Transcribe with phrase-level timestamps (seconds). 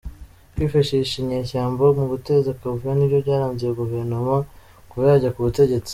[0.53, 4.35] Kwifashisha inyeshyamba mu guteza akavuyo nibyo byaranze iyo Guverinoma
[4.91, 5.89] kuva yajya ku butegetsi.